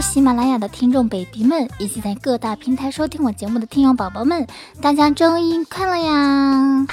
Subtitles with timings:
[0.00, 4.46] 喜马拉雅的听众 baby 们，以及在各大平台收听我节目的听友宝宝们，
[4.80, 6.86] 大家周一快乐呀！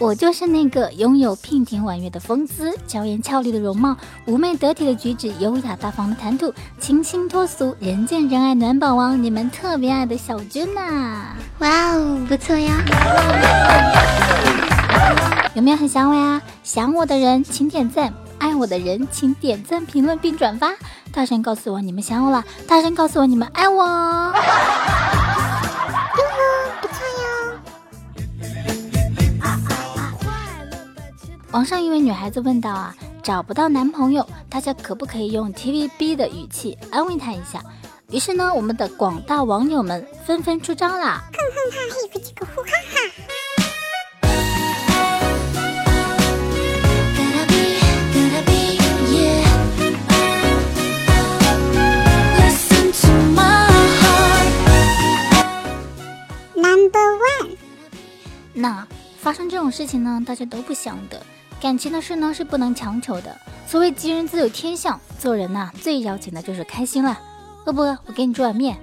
[0.00, 11.26] 我就是那个拥有娉婷婉约的风姿、娇艳俏丽的容貌、妩媚得体的举止、优雅大方的谈吐、清新脱俗、人见人爱暖宝王，你们特别爱的小娟呐！
[11.58, 12.72] 哇哦，不错呀！
[15.54, 16.42] 有没有很想我呀？
[16.64, 18.12] 想我的人请点赞，
[18.44, 20.70] 爱我的人请点赞、评论并转发，
[21.10, 23.82] 大声告诉我你们想我了，大声告诉我你们爱我。
[31.52, 37.62] 网上一位女孩子问道啊，找不到男朋友，大家可不可以用 TVB 的语气安慰她一下？
[38.10, 41.22] 于是呢，我们的广大网友们纷纷出招啦！
[41.32, 43.33] 哼哼哈嘿，不这个呼哈哈。
[58.64, 61.20] 那发生这种事情呢，大家都不想的。
[61.60, 63.36] 感情的事呢是不能强求的。
[63.66, 67.18] 所谓吉人自有天相，做人呐最要紧的就是开心了。
[67.66, 67.98] 饿不饿？
[68.06, 68.78] 我给你煮碗面。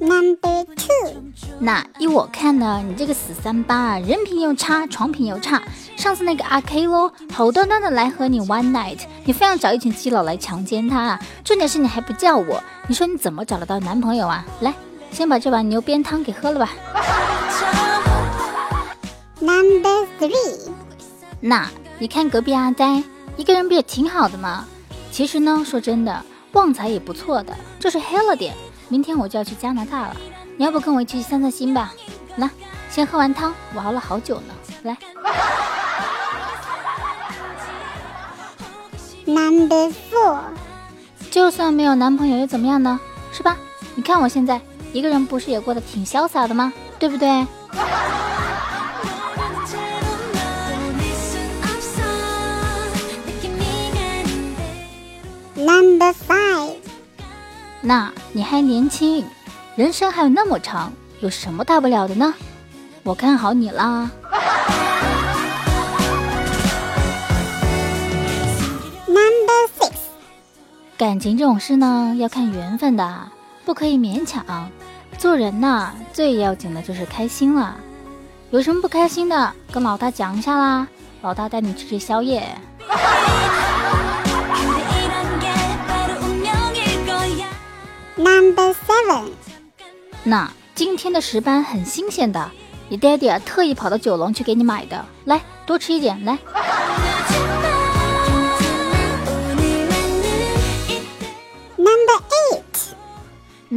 [0.00, 1.22] Number two，
[1.60, 5.62] 那依我看呢，你这个死三八啊，人品又差，床品又差。
[5.96, 11.20] 上次那个阿 K 咯，好端端的来和你 one night，你非要找一群基佬来强奸他啊！
[11.44, 14.44] 重点是你还不叫我，你说你怎么找得到男朋友啊？
[14.62, 14.74] 来，
[15.14, 16.72] 先把这碗牛鞭汤给喝了吧。
[19.38, 20.68] Number three，
[21.40, 23.00] 那你看隔壁阿呆，
[23.36, 24.66] 一个人不也挺好的吗？
[25.12, 28.56] 其实呢，说真的，旺财也不错的，就是黑了点。
[28.88, 30.16] 明天我就要去加拿大了，
[30.56, 31.92] 你要不跟我一起去散散心吧？
[32.36, 32.50] 来，
[32.90, 34.52] 先喝完汤，我熬了好久呢。
[34.82, 34.96] 来，
[39.24, 40.40] Number four，
[41.30, 42.98] 就算没有男朋友又怎么样呢？
[43.32, 43.56] 是吧？
[43.94, 44.60] 你看我现在
[44.94, 46.72] 一个人，不是也过得挺潇洒的吗？
[47.00, 47.28] 对不对
[55.56, 56.76] ？Number five，
[57.80, 59.26] 那你还年轻，
[59.74, 62.32] 人生还有那么长，有什么大不了的呢？
[63.02, 64.08] 我看好你啦。
[69.08, 69.90] Number six，
[70.96, 73.28] 感情这种事呢，要看缘分的，
[73.64, 74.44] 不可以勉强。
[75.18, 77.76] 做人呐，最要紧的就是开心了。
[78.50, 80.86] 有什么不开心的，跟老大讲一下啦，
[81.22, 82.46] 老大带你吃吃宵夜。
[88.16, 89.30] Number seven，
[90.22, 92.50] 那今天的石斑很新鲜的，
[92.88, 96.38] 你爹爹特意跑到九龙去给你买的，来多吃一点，来。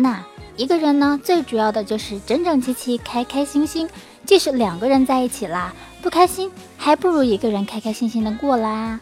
[0.01, 0.23] 那
[0.55, 3.89] 一个人呢，最主要的就是整整齐齐、开开心心。
[4.25, 8.99] 即使两个人在一起啦，不开心，还不如一个人开开心心的过啦。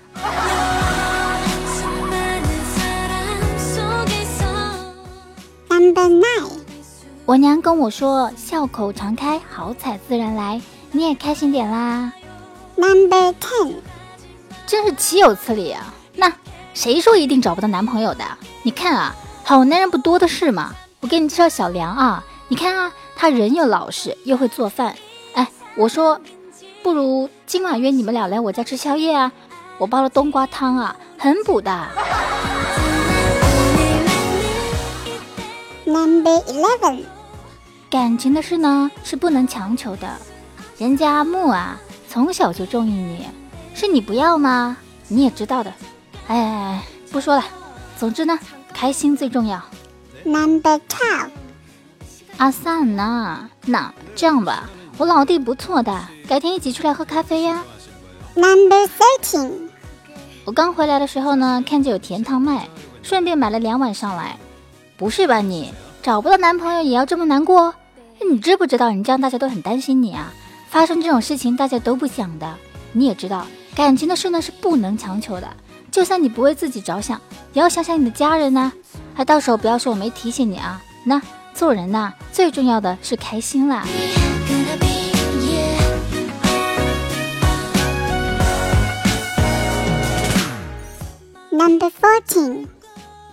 [5.67, 6.51] Number nine，
[7.25, 10.61] 我娘跟我说，笑口常开，好彩自然来。
[10.91, 12.13] 你也开心点啦
[12.75, 13.73] ，Number ten，
[14.67, 15.93] 真是岂有此理啊！
[16.15, 16.31] 那
[16.73, 18.23] 谁说一定找不到男朋友的？
[18.61, 20.73] 你看啊，好男人不多的是嘛。
[21.05, 24.95] 我给你介绍小梁啊，你看啊，他人又老实，又会做饭。
[25.35, 26.19] 哎，我说，
[26.81, 29.31] 不如今晚约你们俩来我家吃宵夜啊，
[29.77, 31.87] 我煲了冬瓜汤啊，很补的。
[35.85, 37.03] Number eleven，
[37.87, 40.09] 感情的事呢是不能强求的，
[40.79, 41.79] 人家阿木啊
[42.09, 43.27] 从小就中意你，
[43.75, 44.75] 是你不要吗？
[45.07, 45.71] 你也知道的。
[46.29, 47.43] 哎，不说了，
[47.95, 48.39] 总之呢，
[48.73, 49.61] 开心最重要。
[50.25, 51.29] Number twelve，
[52.37, 54.67] 阿散呐，那这样吧，
[54.97, 57.63] 我老弟不错的，改天一起出来喝咖啡呀。
[58.33, 59.51] Number thirteen，
[60.43, 62.67] 我刚回来的时候呢，看见有甜汤卖，
[63.03, 64.37] 顺便买了两碗上来。
[64.97, 67.75] 不是吧你找不到男朋友也要这么难过？
[68.27, 70.33] 你知不知道你这样大家都很担心你啊？
[70.69, 72.55] 发生这种事情大家都不想的。
[72.93, 73.45] 你也知道，
[73.75, 75.47] 感情的事呢是不能强求的。
[75.91, 77.21] 就算你不为自己着想，
[77.53, 78.71] 也要想想你的家人呐、
[79.15, 80.81] 还到时候不要说我没提醒你啊。
[81.05, 81.21] 那
[81.53, 83.85] 做人呐、最重要的是开心啦。
[91.49, 92.67] Number fourteen，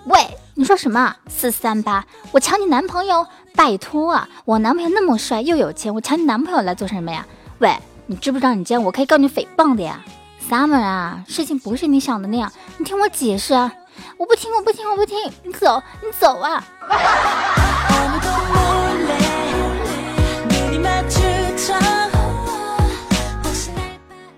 [0.05, 1.17] 喂，你说什么？
[1.29, 3.27] 四三八，我抢你男朋友？
[3.55, 7.27] 拜托啊，我男朋友那么帅又有钱，我抢你男朋友来做什么呀？
[7.59, 7.77] 喂，
[8.07, 10.01] 你知不知道你这样我可以告你诽谤的呀
[10.49, 13.73] ？Summer 啊，事情不是你想的那样，你听我解释啊！
[14.23, 16.65] 我不听，我不听，我不听，你走，你走啊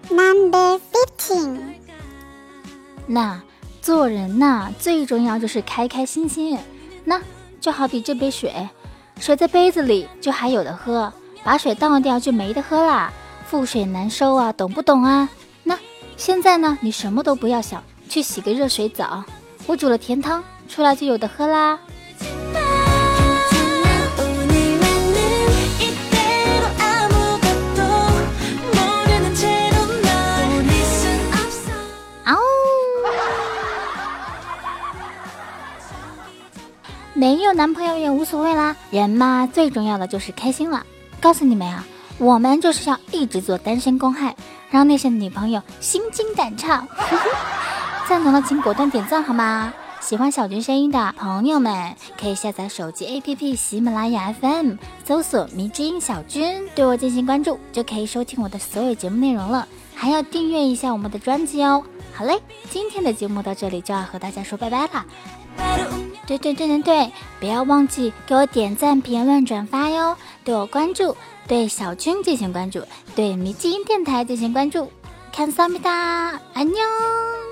[0.08, 0.80] ！Number
[1.18, 1.60] 15.
[3.06, 3.42] 那
[3.82, 6.58] 做人呐，最重要就是开开心心。
[7.04, 7.20] 那
[7.60, 8.70] 就好比这杯水，
[9.20, 13.12] 水在杯子里就还有的喝，把水倒掉就没得喝啦。
[13.50, 15.28] 覆水难收啊，懂不懂啊？
[15.62, 15.78] 那
[16.16, 19.22] 现在呢，你什么都不要想，去洗个热水澡，
[19.66, 21.78] 我煮了甜汤，出来就有的喝啦。
[37.16, 40.84] 没有男朋友也无所谓啦，人嘛，最重要的就是开心了。
[41.20, 41.82] 告诉你们呀、
[42.18, 44.36] 我们就是要一直做单身公害，
[44.68, 46.86] 让那些女朋友心惊胆颤。
[48.08, 49.72] 赞同的请果断点赞好吗？
[50.00, 54.74] 喜欢小军声音的朋友们，可以下载手机 APP 喜马拉雅 FM，
[55.06, 59.66] 搜索“迷之音小军”，对我进行关注，就可以收听我的所有节目内容了。
[59.94, 61.82] 还要订阅一下我们的专辑哦。
[62.12, 62.38] 好嘞，
[62.70, 65.06] 今天的节目到这里就要和大家说拜拜啦。
[66.26, 71.16] 对对对对对，不要忘记给我点赞、评论、转发哟，对我关注，
[71.48, 72.82] 对小军进行关注，
[73.16, 74.90] 对迷之音电台进行关注。
[75.32, 75.90] 看萨米达，
[76.52, 77.43] 安妞。